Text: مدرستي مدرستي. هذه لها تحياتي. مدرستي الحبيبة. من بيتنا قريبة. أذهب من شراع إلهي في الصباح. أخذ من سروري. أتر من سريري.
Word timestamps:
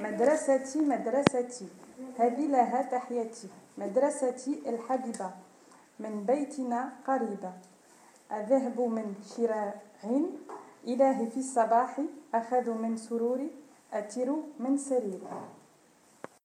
مدرستي 0.00 0.80
مدرستي. 0.80 1.68
هذه 2.18 2.46
لها 2.46 2.82
تحياتي. 2.82 3.48
مدرستي 3.78 4.62
الحبيبة. 4.66 5.30
من 6.00 6.24
بيتنا 6.24 6.92
قريبة. 7.06 7.52
أذهب 8.32 8.80
من 8.80 9.14
شراع 9.36 9.74
إلهي 10.88 11.30
في 11.30 11.40
الصباح. 11.40 12.00
أخذ 12.34 12.70
من 12.70 12.96
سروري. 12.96 13.50
أتر 13.92 14.36
من 14.58 14.78
سريري. 14.78 15.28